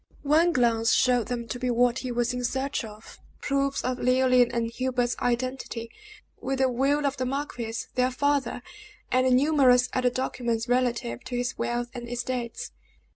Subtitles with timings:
[0.23, 4.49] One glance showed them to be what he was in search of proofs of Leoline
[4.51, 5.91] and Hubert's identity,
[6.41, 8.63] with the will of the marquis, their father,
[9.11, 12.71] and numerous other documents relative to his wealth and estates.